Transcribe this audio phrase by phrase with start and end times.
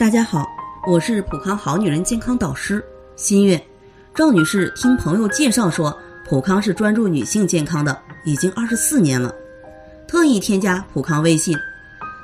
[0.00, 0.46] 大家好，
[0.86, 2.82] 我是普康好女人健康导师
[3.16, 3.62] 新月。
[4.14, 5.94] 赵女士听朋友介绍说，
[6.26, 7.94] 普康是专注女性健康的，
[8.24, 9.30] 已经二十四年了，
[10.08, 11.54] 特意添加普康微信，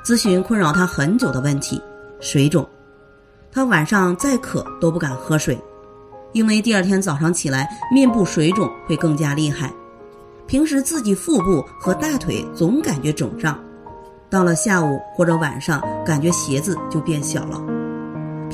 [0.03, 1.79] 咨询困扰她很久的问题——
[2.19, 2.67] 水肿。
[3.51, 5.55] 她晚上再渴都不敢喝水，
[6.31, 9.71] 因为第二天早上起来面部水肿会更加厉害。
[10.47, 13.55] 平时自己腹部和大腿总感觉肿胀。
[14.29, 17.76] 到了下午或者晚上，感觉鞋子就变小了。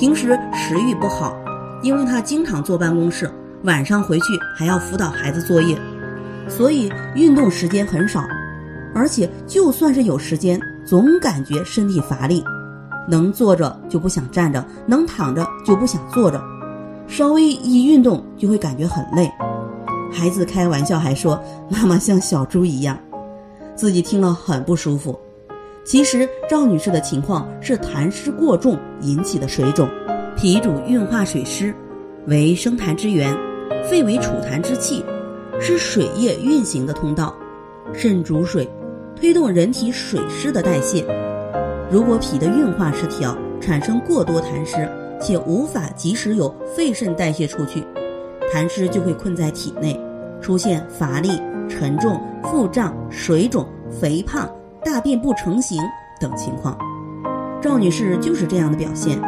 [0.03, 1.33] 平时食欲不好，
[1.81, 3.31] 因为他经常坐办公室，
[3.63, 5.79] 晚上回去还要辅导孩子作业，
[6.49, 8.21] 所以运动时间很少。
[8.93, 12.43] 而且就算是有时间，总感觉身体乏力，
[13.07, 16.43] 能坐着就不想站着，能躺着就不想坐着，
[17.07, 19.31] 稍微一运动就会感觉很累。
[20.11, 21.41] 孩子开玩笑还说
[21.71, 22.99] ：“妈妈像小猪一样。”
[23.73, 25.17] 自己听了很不舒服。
[25.83, 29.87] 其实赵女士的情况是痰湿过重引起的水肿，
[30.35, 31.75] 脾主运化水湿，
[32.27, 33.37] 为生痰之源，
[33.83, 35.03] 肺为储痰之器，
[35.59, 37.35] 是水液运行的通道。
[37.93, 38.67] 肾主水，
[39.13, 41.05] 推动人体水湿的代谢。
[41.91, 47.83] 如果脾的运化失调，产生过多痰湿，且无法及时由肺肾代谢出去，
[48.53, 49.99] 痰湿就会困在体内，
[50.39, 51.29] 出现乏力、
[51.67, 54.49] 沉重、腹胀、水肿、肥胖。
[54.85, 55.81] 大便不成形
[56.19, 56.77] 等情况，
[57.61, 59.19] 赵女士就是这样的表现。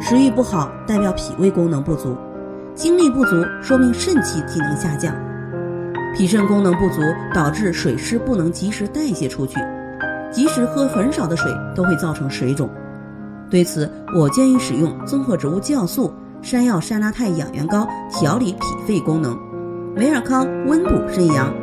[0.00, 2.16] 食欲不好代表脾胃功能不足，
[2.74, 5.14] 精力不足说明肾气机能下降，
[6.14, 7.00] 脾肾功能不足
[7.34, 9.58] 导致水湿不能及时代谢出去，
[10.30, 12.68] 即使喝很少的水都会造成水肿。
[13.48, 19.38] 对此，我建议使用综合植物酵素、山药山楂肽养元膏调理脾肺功能，
[19.94, 21.54] 美尔康温补肾阳，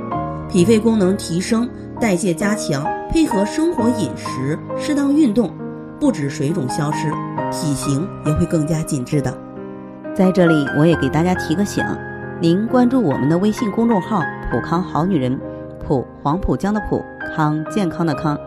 [0.49, 1.69] 脾肺功能提升，
[2.03, 2.85] 代谢加强。
[3.09, 5.49] 配合生活饮食，适当运动，
[6.01, 7.09] 不止水肿消失，
[7.49, 9.33] 体型也会更加紧致的。
[10.13, 11.81] 在这里，我也给大家提个醒：
[12.41, 14.21] 您关注我们的微信公众号
[14.51, 15.39] “普康好女人”，
[15.79, 17.01] 普黄浦江的普
[17.33, 18.37] 康健康的康，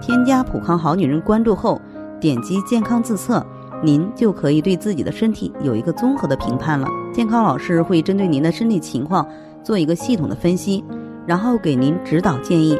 [0.00, 1.78] 添加“普康好女人”关注后，
[2.18, 3.44] 点击健康自测，
[3.82, 6.88] 您就可以对自己的身体有一个综合的评判了。
[7.12, 9.28] 健康老师会针对您的身体情况
[9.62, 10.82] 做一个系统的分析，
[11.26, 12.78] 然后给您指导建议。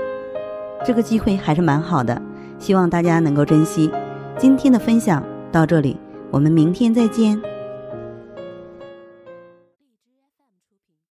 [0.84, 2.20] 这个机会还是蛮好的，
[2.58, 3.90] 希望大家能够珍惜。
[4.38, 5.96] 今天的分享到这里，
[6.30, 7.51] 我们明天再见。